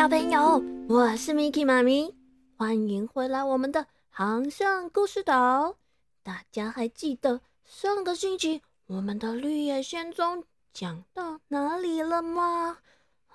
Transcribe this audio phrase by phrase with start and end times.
[0.00, 2.14] 小朋友，我是 Miki 妈咪，
[2.56, 5.76] 欢迎回来我们的航向故事岛。
[6.22, 12.78] 大家还记得上个星期我们的绿野仙踪讲到哪里了吗？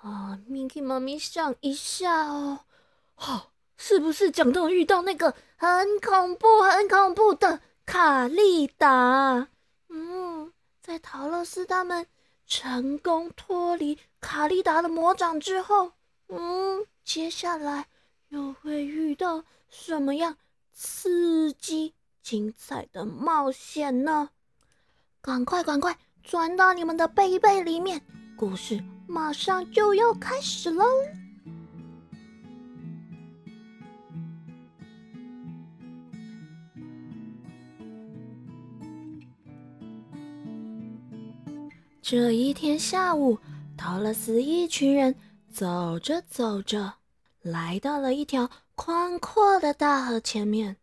[0.00, 2.58] 啊，Miki 妈咪想一下哦，
[3.14, 9.46] 好，是不是讲到遇到那个很恐怖、很恐怖的卡利达？
[9.88, 10.52] 嗯，
[10.82, 12.08] 在陶乐斯他们
[12.44, 15.92] 成功脱离卡利达的魔掌之后。
[16.28, 17.86] 嗯，接下来
[18.30, 20.36] 又会遇到什么样
[20.72, 24.30] 刺激、精彩的冒险呢？
[25.20, 28.02] 赶快、赶快钻到你们的背背里面，
[28.36, 30.84] 故事马上就要开始喽！
[42.02, 43.38] 这一天下午，
[43.76, 45.14] 陶乐斯一群人。
[45.56, 46.96] 走着走着，
[47.40, 50.76] 来到了一条宽阔的大河前面。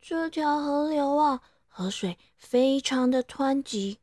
[0.00, 3.98] 这条河流啊，河水非常的湍急。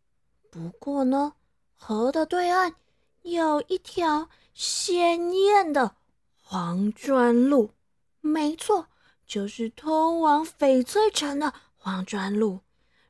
[0.52, 1.36] 不过呢，
[1.78, 2.75] 河的对岸
[3.22, 5.95] 有一条鲜艳的
[6.42, 7.72] 黄砖路。
[8.20, 8.88] 没错，
[9.25, 12.59] 就是通往翡翠城的黄砖路。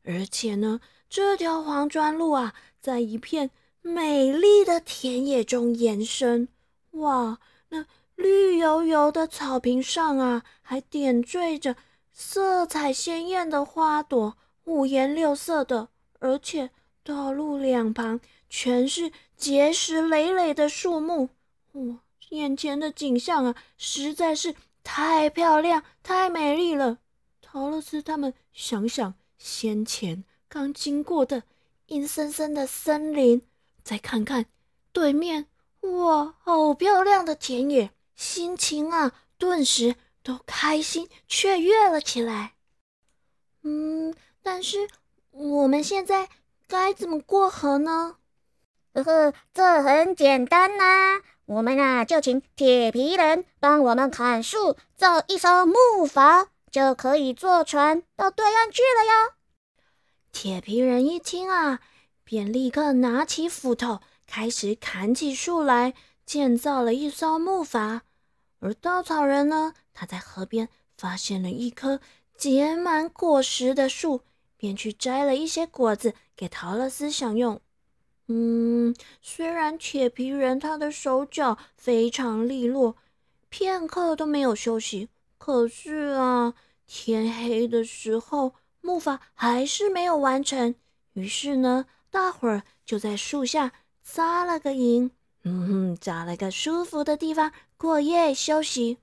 [0.03, 3.49] 而且呢，这条黄砖路啊，在一片
[3.81, 6.47] 美丽的田野中延伸。
[6.91, 11.75] 哇，那绿油油的草坪上啊，还点缀着
[12.11, 15.89] 色彩鲜艳的花朵，五颜六色的。
[16.19, 16.69] 而且
[17.03, 21.29] 道路两旁全是结实累累的树木。
[21.73, 24.53] 哇，眼前的景象啊，实在是
[24.83, 26.97] 太漂亮、太美丽了。
[27.41, 31.43] 陶乐斯他们想想先前刚经过的
[31.87, 33.41] 阴森森的森林，
[33.81, 34.45] 再看看
[34.91, 35.45] 对面。
[35.81, 42.53] 哇，好漂亮的田野，心情啊，顿时都开心雀跃了起来。
[43.63, 44.89] 嗯，但是
[45.31, 46.29] 我们现在
[46.67, 48.17] 该怎么过河呢？
[48.93, 55.73] 呵呵，这很简单呐，我们啊就请铁皮人帮我们砍树，造一艘木
[56.07, 59.33] 筏，就可以坐船到对岸去了哟。
[60.31, 61.79] 铁皮人一听啊，
[62.23, 63.99] 便立刻拿起斧头。
[64.29, 68.01] 开始砍起树来，建造了一艘木筏。
[68.59, 71.99] 而稻草人呢，他在河边发现了一棵
[72.37, 74.21] 结满果实的树，
[74.55, 77.59] 便去摘了一些果子给陶乐斯享用。
[78.27, 82.97] 嗯，虽然铁皮人他的手脚非常利落，
[83.49, 85.09] 片刻都没有休息，
[85.39, 86.53] 可是啊，
[86.85, 90.75] 天黑的时候，木筏还是没有完成。
[91.13, 93.71] 于是呢，大伙儿就在树下。
[94.11, 95.11] 扎了个营，
[95.43, 98.97] 嗯哼，找了个舒服的地方过夜休息。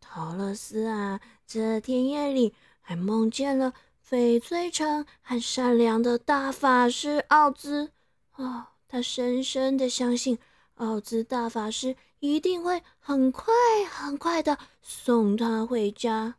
[0.00, 3.72] 陶乐斯啊，这天夜里还梦见了
[4.08, 7.92] 翡翠城和善良的大法师奥兹。
[8.34, 10.36] 哦，他深深的相信
[10.74, 13.54] 奥兹大法师一定会很快
[13.88, 16.34] 很快的送他回家。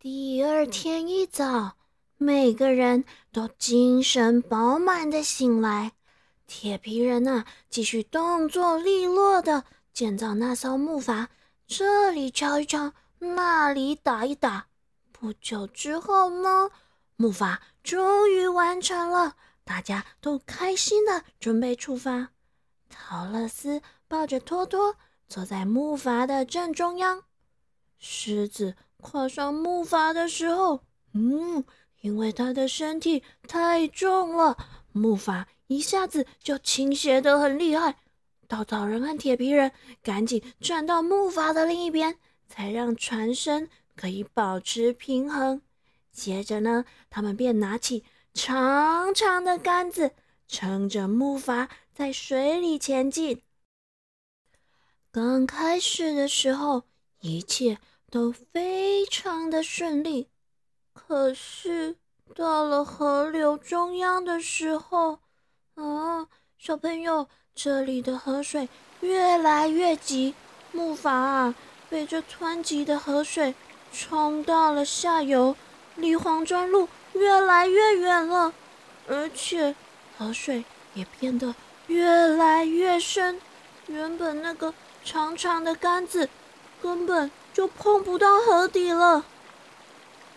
[0.00, 1.76] 第二天一早，
[2.16, 5.92] 每个人都精神饱满的醒来。
[6.52, 11.28] 铁皮人呐，继续动作利落的建造那艘木筏，
[11.68, 14.66] 这里敲一敲，那里打一打。
[15.12, 16.68] 不久之后呢，
[17.14, 22.30] 木筏终于完成了，大家都开心的准备出发。
[22.88, 24.96] 陶乐斯抱着托托
[25.28, 27.22] 坐在木筏的正中央，
[28.00, 30.80] 狮子跨上木筏的时候，
[31.12, 31.64] 嗯，
[32.00, 34.56] 因为他的身体太重了，
[34.90, 35.44] 木筏。
[35.70, 37.96] 一下子就倾斜得很厉害，
[38.48, 39.70] 稻草人和铁皮人
[40.02, 45.62] 赶紧转到木筏的另一边，才让船身可以保持平衡。
[46.10, 48.02] 接着呢，他们便拿起
[48.34, 50.10] 长长的杆子，
[50.48, 53.40] 撑着木筏在水里前进。
[55.12, 56.82] 刚开始的时候，
[57.20, 57.78] 一切
[58.10, 60.26] 都非常的顺利，
[60.92, 61.94] 可是
[62.34, 65.20] 到了河流中央的时候，
[65.80, 66.26] 啊，
[66.58, 68.68] 小朋友，这里的河水
[69.00, 70.34] 越来越急，
[70.72, 71.54] 木筏啊
[71.88, 73.54] 被这湍急的河水
[73.90, 75.56] 冲到了下游，
[75.96, 78.52] 离黄砖路越来越远了，
[79.08, 79.74] 而且
[80.18, 80.62] 河水
[80.92, 81.54] 也变得
[81.86, 83.40] 越来越深，
[83.86, 86.28] 原本那个长长的杆子
[86.82, 89.24] 根本就碰不到河底了。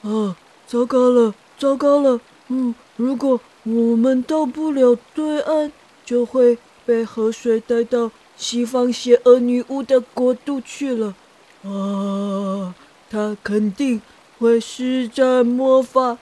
[0.03, 2.21] 啊，糟糕了，糟糕了！
[2.47, 3.41] 嗯，如果。
[3.63, 5.71] 我们到不了对岸，
[6.05, 11.15] 就会被河水带到西方邪恶女巫的国度去了。
[11.63, 12.75] 啊，
[13.09, 14.01] 她肯定
[14.37, 16.17] 会施展魔法，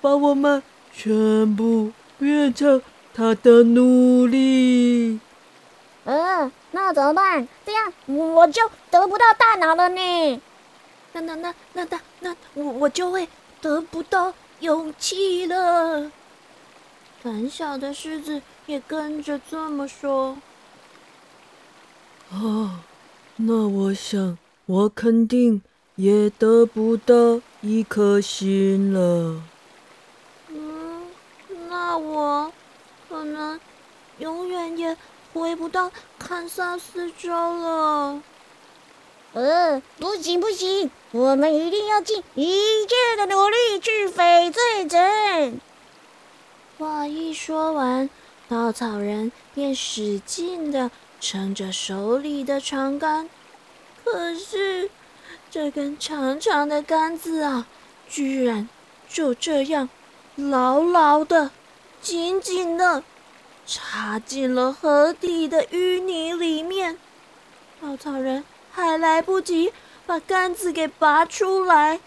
[0.00, 2.80] 把我们全部变成
[3.12, 5.20] 她的奴隶。
[6.04, 7.46] 嗯，那怎么办？
[7.66, 10.40] 这样我就得不到大脑了呢。
[11.12, 13.28] 那那那那那那我我就会
[13.60, 16.10] 得不到勇气了。
[17.26, 20.38] 胆小的狮子也跟着这么说。
[22.30, 22.84] 啊，
[23.34, 25.60] 那我想我肯定
[25.96, 29.42] 也得不到一颗心了。
[30.50, 31.08] 嗯，
[31.68, 32.52] 那我
[33.08, 33.58] 可能
[34.20, 34.96] 永远也。
[35.34, 38.22] 回不到堪萨斯州了。
[39.34, 45.60] 呃，不行不行，我们一定要尽一切的努力去翡翠城。
[46.78, 48.10] 话一说完，
[48.48, 53.30] 稻草人便使劲的撑着手里的长杆。
[54.04, 54.90] 可是，
[55.50, 57.66] 这根长长的杆子啊，
[58.08, 58.68] 居然
[59.08, 59.88] 就这样
[60.36, 61.50] 牢牢的、
[62.02, 63.02] 紧紧的。
[63.66, 66.98] 插进了河底的淤泥里面，
[67.80, 69.72] 稻草人还来不及
[70.06, 71.98] 把杆子给拔出来，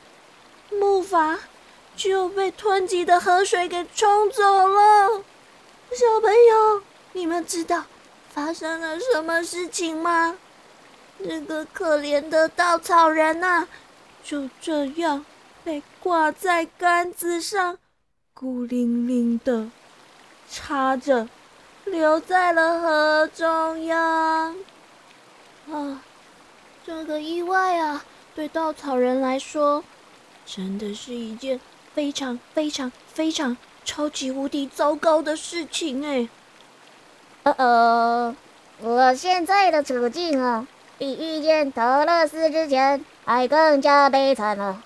[0.71, 1.37] 木筏
[1.99, 5.21] 就被湍急的河水给冲走了。
[5.91, 6.81] 小朋友，
[7.11, 7.83] 你们知道
[8.29, 10.37] 发生了什么事情吗？
[11.17, 13.67] 那个可怜的稻草人呐，
[14.23, 15.25] 就这样
[15.65, 17.77] 被挂在杆子上，
[18.33, 19.69] 孤零零的
[20.49, 21.27] 插着。
[21.83, 24.55] 留在了河中央。
[25.69, 26.01] 啊，
[26.85, 28.05] 这个意外啊，
[28.35, 29.83] 对稻草人来说，
[30.45, 31.59] 真的是一件
[31.93, 36.29] 非常非常非常超级无敌糟糕的事情哎。
[37.43, 38.35] 呃呃，
[38.81, 44.81] 我现在的处境啊，比遇见德勒斯之前还更加悲惨了。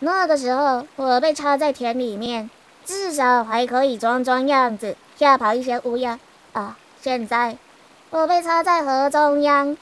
[0.00, 2.48] 那个时候，我被插在田里面，
[2.84, 6.18] 至少还可以装装样子，吓跑一些乌鸦。
[6.54, 6.76] 啊！
[7.00, 7.56] 现在
[8.10, 9.76] 我被插在河中央，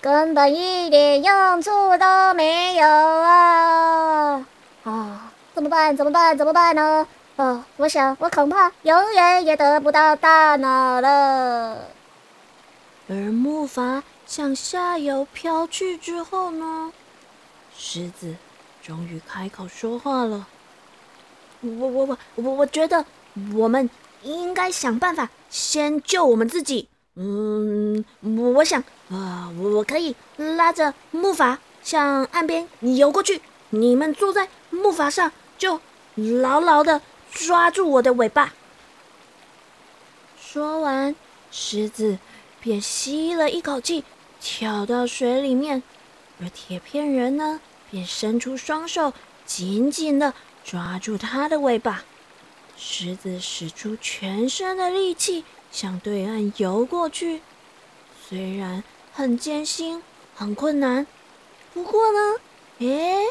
[0.00, 4.46] 根本一点用处都没有啊！
[4.84, 5.21] 啊！
[5.54, 5.96] 怎么办？
[5.96, 6.36] 怎么办？
[6.36, 7.06] 怎么办呢？
[7.36, 11.88] 哦，我想我恐怕永远也得不到大脑了。
[13.08, 16.92] 而木筏向下游飘去之后呢？
[17.76, 18.36] 狮子
[18.82, 20.46] 终于开口说话了
[21.60, 23.04] ：“我我我我我觉得
[23.54, 23.88] 我们
[24.22, 26.88] 应该想办法。”先救我们自己。
[27.14, 33.42] 嗯，我我想啊，我可以拉着木筏向岸边游过去。
[33.68, 35.30] 你们坐在木筏上，
[35.62, 35.80] 就
[36.16, 37.00] 牢牢的
[37.30, 38.52] 抓住我的尾巴。
[40.36, 41.14] 说完，
[41.52, 42.18] 狮子
[42.60, 44.02] 便吸了一口气，
[44.40, 45.84] 跳到水里面，
[46.40, 47.60] 而铁片人呢，
[47.92, 49.14] 便伸出双手，
[49.46, 52.02] 紧紧的抓住它的尾巴。
[52.76, 57.40] 狮子使出全身的力气向对岸游过去，
[58.28, 58.82] 虽然
[59.12, 60.02] 很艰辛、
[60.34, 61.06] 很困难，
[61.72, 62.40] 不过呢，
[62.80, 63.26] 诶，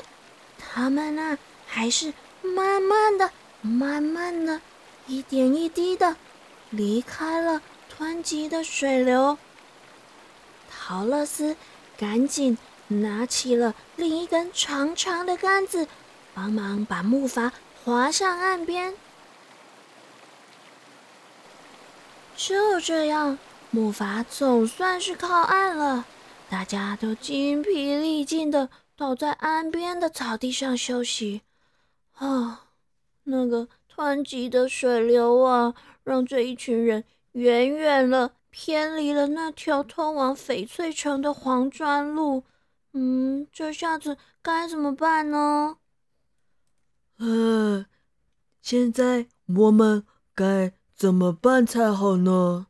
[0.57, 3.31] 他们呢还是慢慢的、
[3.61, 4.61] 慢慢的、
[5.07, 6.15] 一点一滴的
[6.69, 7.61] 离开了
[7.97, 9.37] 湍急的水流。
[10.69, 11.55] 陶乐斯
[11.97, 12.57] 赶紧
[12.87, 15.87] 拿起了另一根长长的杆子，
[16.33, 17.51] 帮忙把木筏
[17.83, 18.93] 划上岸边。
[22.35, 23.37] 就这样，
[23.69, 26.05] 木筏总算是靠岸了。
[26.49, 31.41] 大家都精疲力尽的倒在岸边的草地上休息。
[32.21, 32.67] 啊，
[33.23, 35.73] 那个湍急的水流啊，
[36.03, 42.43] 让这一群人远远的偏离了那条通往翡翠城的黄砖路。
[42.93, 45.77] 嗯，这下子该怎么办呢？
[47.17, 47.85] 呃，
[48.61, 50.73] 现在我们该。
[50.93, 52.67] 怎么办才好呢？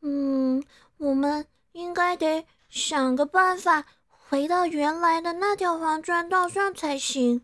[0.00, 0.60] 嗯，
[0.96, 7.42] 我们应该得想个办法回到原来的那条黄砖道上才行。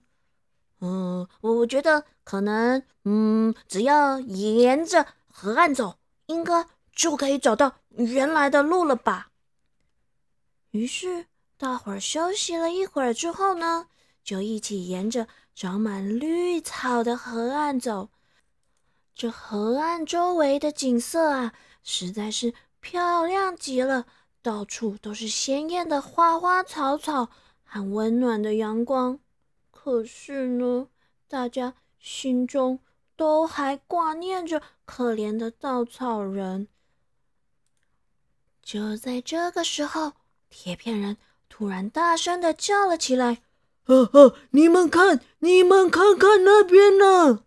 [0.80, 9.30] 嗯，我觉得可能，嗯，只要沿着河岸走，应该就可以找到原来的路了吧。
[10.70, 13.88] 于是，大伙儿休息了一会儿之后呢，
[14.22, 18.10] 就一起沿着长满绿草的河岸走。
[19.14, 24.06] 这河岸周围的景色啊，实在是漂亮极了，
[24.42, 27.30] 到处都是鲜艳的花花草草
[27.64, 29.18] 和温暖的阳光。
[29.88, 30.88] 可是呢，
[31.28, 32.80] 大家心中
[33.16, 36.68] 都还挂念着可怜的稻草人。
[38.60, 40.12] 就在这个时候，
[40.50, 41.16] 铁片人
[41.48, 43.40] 突然大声的叫了起来
[43.84, 47.44] ：“呵呵，你们看，你们看看那边呢！”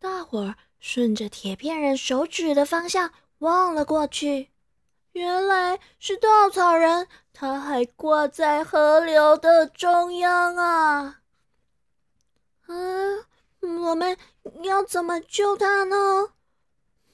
[0.00, 4.50] 大伙儿顺着铁片人手指的方向望了过去，
[5.12, 11.20] 原来是稻草人，他还挂在河流的中央啊！
[12.68, 13.24] 嗯，
[13.82, 14.16] 我们
[14.62, 15.96] 要怎么救他呢？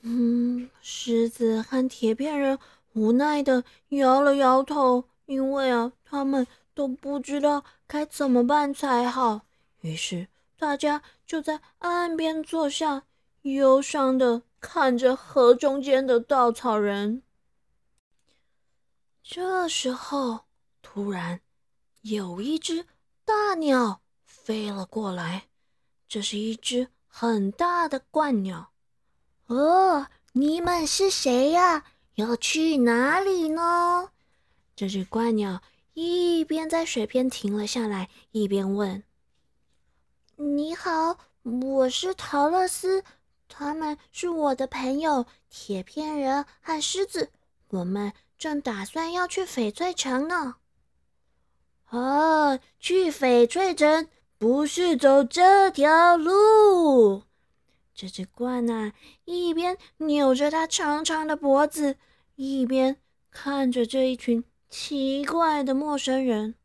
[0.01, 2.59] 嗯，狮子和铁片人
[2.95, 9.43] 无奈的摇了摇头，因为啊，他们都不知道该怎么办才好。
[9.81, 10.29] 于是
[10.59, 13.05] 大家就在岸边坐下，
[13.43, 17.23] 忧伤的看着河中间的稻草人。
[19.23, 20.41] 这时候，
[20.83, 21.41] 突然
[22.03, 22.85] 有一只
[23.25, 24.02] 大鸟。
[24.43, 25.45] 飞了过来，
[26.09, 28.73] 这是一只很大的鹳鸟。
[29.47, 31.85] 哦，你们是谁呀？
[32.17, 34.11] 要去哪里呢？
[34.75, 35.63] 这只鹳鸟
[35.95, 39.05] 一边在水边停了下来，一边问
[40.37, 43.05] ：“你好，我是陶乐斯，
[43.49, 47.31] 他们是我的朋友铁片人和狮子，
[47.69, 50.57] 我们正打算要去翡翠城呢。”
[51.91, 54.09] 哦，去翡翠城。
[54.43, 57.23] 不是走这条路。
[57.95, 58.93] 这只鹳啊，
[59.25, 61.95] 一边扭着它长长的脖子，
[62.35, 62.97] 一边
[63.31, 66.57] 看着这一群奇怪的陌生人。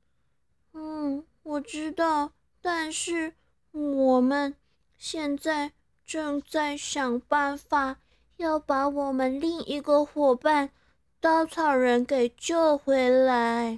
[0.74, 2.32] 嗯，我知道，
[2.64, 3.36] 但是
[3.72, 4.56] 我们
[4.98, 7.98] 现在正在想办法，
[8.38, 10.72] 要把我们另一个伙伴
[11.20, 13.78] 稻草人给救回来。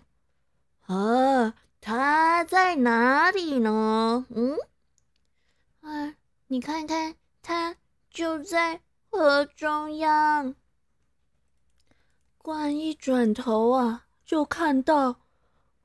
[0.85, 1.53] 啊！
[1.81, 4.25] 他在哪里呢？
[4.29, 4.57] 嗯，
[5.79, 6.13] 啊，
[6.47, 7.77] 你看看，他
[8.09, 10.55] 就在河中央。
[12.37, 15.21] 关一转头啊，就看到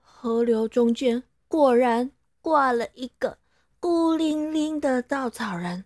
[0.00, 2.10] 河流中间果然
[2.40, 3.38] 挂了一个
[3.78, 5.84] 孤零零的稻草人。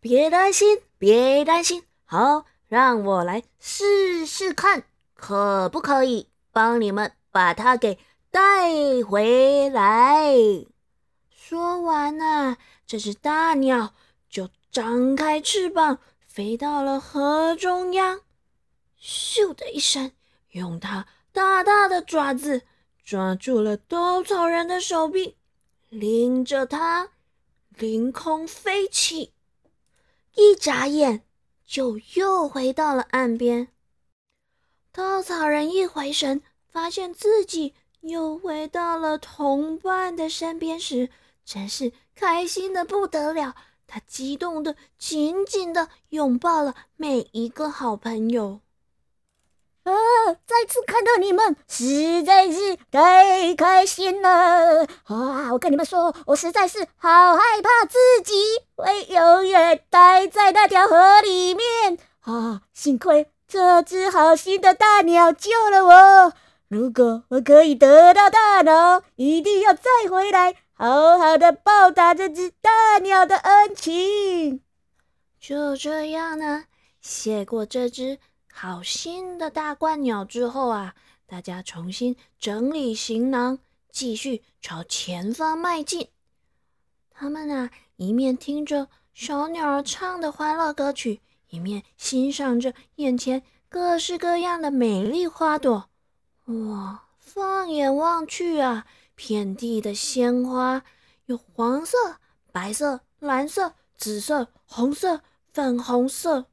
[0.00, 7.98] 别担心，别担心，好，让我来试试看，可不可以帮你们把它给。
[8.30, 10.34] 带回来。
[11.30, 12.56] 说完呢，
[12.86, 13.94] 这只大鸟
[14.28, 18.20] 就张开翅膀，飞到了河中央。
[19.00, 20.12] 咻的一声，
[20.50, 22.62] 用它大大的爪子
[23.02, 25.36] 抓住了稻草人的手臂，
[25.88, 27.10] 拎着它
[27.70, 29.32] 凌空飞起。
[30.34, 31.24] 一眨眼，
[31.64, 33.68] 就又回到了岸边。
[34.92, 37.74] 稻草人一回神，发现自己。
[38.00, 41.10] 又回到了同伴的身边时，
[41.44, 43.54] 真是开心的不得了。
[43.86, 48.60] 他激动的紧紧的拥抱了每一个好朋友。
[49.84, 49.92] 啊！
[50.46, 54.84] 再次看到你们，实在是太开心了！
[55.04, 55.50] 啊！
[55.52, 58.34] 我跟你们说，我实在是好害怕自己
[58.76, 61.98] 会永远待在那条河里面。
[62.20, 62.60] 啊！
[62.74, 66.32] 幸亏这只好心的大鸟救了我。
[66.68, 74.60] 如果我可以得到大脑，一定要再回来，好好的报答这只大鸟的恩情。
[75.40, 76.64] 就这样呢，
[77.00, 78.18] 谢过这只
[78.52, 80.94] 好心的大鹳鸟之后啊，
[81.26, 83.60] 大家重新整理行囊，
[83.90, 86.08] 继续朝前方迈进。
[87.10, 95.87] 他们啊，一面听着小鸟儿唱的欢乐歌曲，一面欣赏着眼前各式各样的美丽花朵。
[96.48, 97.04] 哇！
[97.18, 100.82] 放眼望去啊，遍地的鲜花
[101.26, 101.98] 有黄色、
[102.50, 105.20] 白色、蓝色、紫色、红色、
[105.52, 106.46] 粉红色。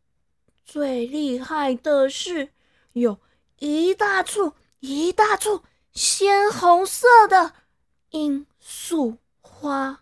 [0.66, 2.50] 最厉害的是，
[2.92, 3.20] 有
[3.60, 7.54] 一大簇一大簇鲜红色的
[8.12, 10.02] 罂粟花。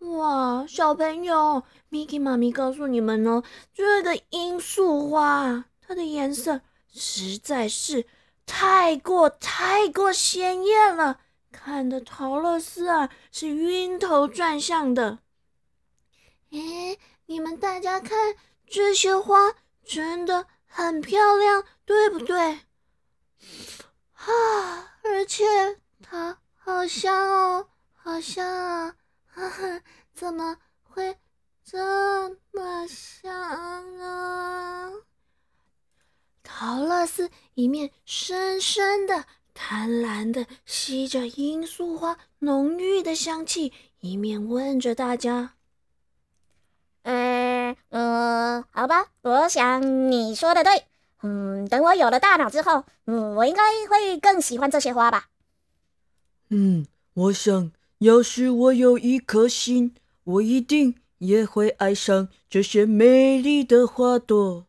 [0.00, 0.66] 哇！
[0.68, 6.60] 小朋友，Miki 妈咪告诉你们呢，这个罂粟花它的颜色
[6.92, 8.06] 实在是。
[8.46, 11.20] 太过太过鲜艳了，
[11.50, 15.18] 看的陶乐斯啊是晕头转向的。
[16.50, 16.96] 哎，
[17.26, 18.36] 你们大家看，
[18.66, 22.60] 这些花真的很漂亮，对不对？
[24.12, 25.44] 啊，而且
[26.02, 28.96] 它好香哦，好香啊！
[29.26, 29.80] 哈哈，
[30.14, 31.18] 怎么会
[31.64, 34.92] 这么香呢？
[36.44, 39.24] 陶乐斯一面深深的、
[39.54, 45.54] 贪婪的吸着罂粟花浓郁的香气，一面问着大家
[47.02, 50.84] ：“呃，呃，好吧，我想你说的对，
[51.22, 55.30] 嗯，等我有了大脑之后，嗯，我应该会更喜欢这些花吧。
[56.50, 64.66] 嗯，我想要是我有一颗心，我一定也会爱上这些美丽的花朵。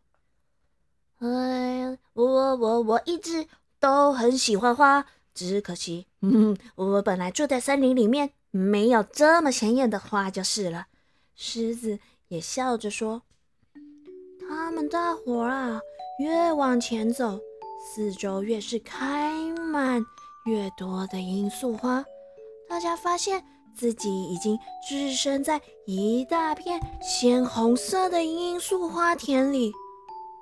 [1.20, 3.48] 哎，我我我我一直
[3.80, 10.88] 都很喜欢花，只可惜，嗯， 我本来住在森林里面，没有这么显眼的花就是了。
[11.36, 13.22] 狮子也笑着说
[14.48, 15.82] ：“他们大伙儿啊，
[16.20, 17.40] 越往前走，
[17.94, 19.34] 四周越是开
[19.72, 20.04] 满
[20.46, 22.04] 越多的罂粟花。
[22.68, 23.44] 大家发现
[23.76, 24.58] 自己已经
[24.88, 29.72] 置身在一大片鲜红色的罂粟花田里。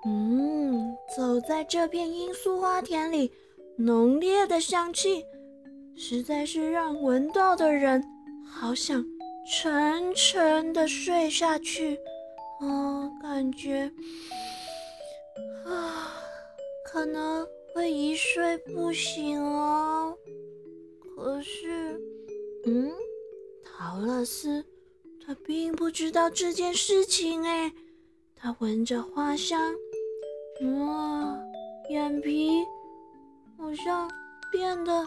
[0.05, 3.31] 嗯，走在这片罂粟花田里，
[3.77, 5.25] 浓烈的香气
[5.95, 8.03] 实在是让闻到的人
[8.45, 9.03] 好想。”
[9.45, 11.99] 沉沉的睡下去，
[12.61, 13.91] 啊，感觉
[15.65, 16.13] 啊，
[16.85, 17.45] 可能
[17.75, 20.17] 会一睡不醒哦。
[21.01, 21.99] 可是，
[22.65, 22.89] 嗯，
[23.65, 24.63] 陶乐斯
[25.25, 27.73] 他并不知道这件事情哎。
[28.33, 29.73] 他闻着花香，
[30.63, 31.39] 啊，
[31.89, 32.63] 眼皮
[33.57, 34.09] 好像
[34.51, 35.05] 变得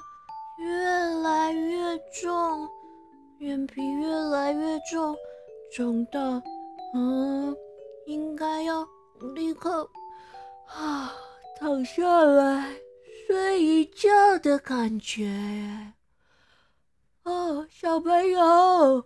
[0.58, 0.84] 越
[1.22, 2.68] 来越重。
[3.38, 5.14] 眼皮越来越重，
[5.74, 6.42] 重到，
[6.94, 7.54] 嗯，
[8.06, 8.86] 应该要
[9.34, 9.88] 立刻
[10.66, 11.12] 啊
[11.58, 12.74] 躺下来
[13.26, 14.08] 睡一觉
[14.38, 15.92] 的感觉。
[17.24, 19.04] 哦，小朋友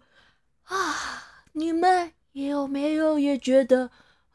[0.65, 0.95] 啊，
[1.53, 3.91] 你们有没有也觉得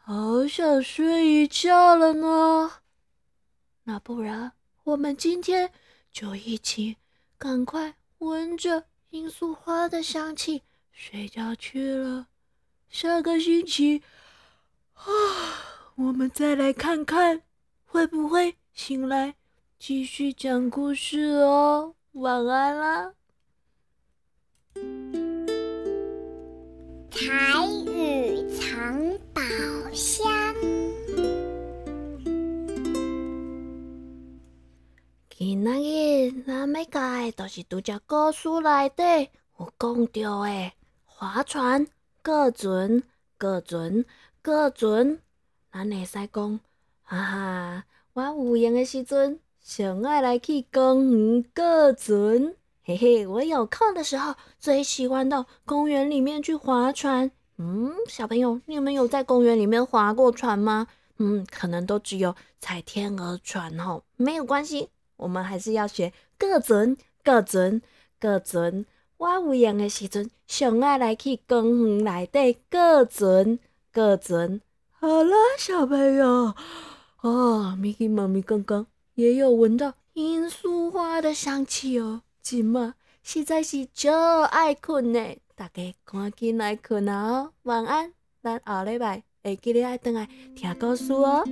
[0.07, 2.71] 好想睡一觉了呢？
[3.85, 4.51] 那不然
[4.83, 5.71] 我们今天
[6.12, 6.97] 就一起
[7.39, 8.85] 赶快闻着。
[9.09, 12.27] 罂粟花的香气，睡觉去了。
[12.87, 14.03] 下个星期
[14.94, 15.05] 啊，
[15.96, 17.41] 我们再来看看
[17.85, 19.33] 会不会醒来，
[19.79, 21.96] 继续讲故事哦。
[22.11, 23.13] 晚安啦！
[27.09, 27.22] 彩
[27.87, 28.34] 雨
[29.96, 30.53] 箱。
[35.29, 40.72] 今日咱要讲的，就是拄只故事内底有讲到的
[41.05, 41.88] 划船、
[42.22, 43.01] 过船、
[43.40, 44.03] 过船、
[44.44, 45.18] 过船。
[45.72, 46.60] 咱会使讲，
[47.03, 52.53] 哈哈，我有闲的时阵，上爱来去公园过船。
[52.84, 57.31] 嘿嘿，我有空的时候，最喜欢到公园里面去划船。
[57.57, 60.87] 嗯，小朋友，你们有在公园里面划过船吗？
[61.18, 64.89] 嗯，可能都只有踩天鹅船吼，没有关系。
[65.15, 67.81] 我们还是要学各准各准
[68.20, 68.85] 各准。
[69.18, 73.57] 我有闲的时阵，上爱来去公园内底各准
[73.94, 74.61] 各准。
[74.91, 76.53] 好了，小朋友，
[77.22, 82.24] 哦，咪咪妈咪刚刚也有闻到罂粟花的香气哦。
[82.41, 87.50] 今嘛实在是超爱困呢，大家赶紧来困啊！
[87.63, 88.11] 晚安，
[88.44, 91.46] 咱后礼拜会记得爱回来听故事哦。